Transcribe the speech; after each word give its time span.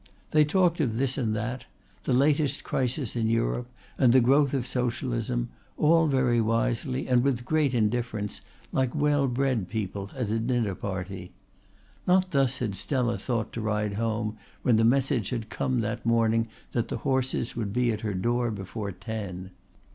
They 0.31 0.43
talked 0.45 0.81
of 0.81 0.97
this 0.97 1.15
and 1.15 1.35
that, 1.35 1.65
the 2.05 2.11
latest 2.11 2.63
crisis 2.63 3.15
in 3.15 3.29
Europe 3.29 3.67
and 3.99 4.11
the 4.11 4.19
growth 4.19 4.51
of 4.55 4.65
Socialism, 4.65 5.49
all 5.77 6.07
very 6.07 6.41
wisely 6.41 7.07
and 7.07 7.21
with 7.21 7.45
great 7.45 7.75
indifference 7.75 8.41
like 8.71 8.95
well 8.95 9.27
bred 9.27 9.69
people 9.69 10.09
at 10.15 10.31
a 10.31 10.39
dinner 10.39 10.73
party. 10.73 11.33
Not 12.07 12.31
thus 12.31 12.57
had 12.57 12.75
Stella 12.75 13.19
thought 13.19 13.53
to 13.53 13.61
ride 13.61 13.93
home 13.93 14.37
when 14.63 14.77
the 14.77 14.83
message 14.83 15.29
had 15.29 15.51
come 15.51 15.81
that 15.81 16.03
morning 16.03 16.47
that 16.71 16.87
the 16.87 16.97
horses 17.05 17.55
would 17.55 17.71
be 17.71 17.91
at 17.91 18.01
her 18.01 18.15
door 18.15 18.49
before 18.49 18.91
ten. 18.91 19.51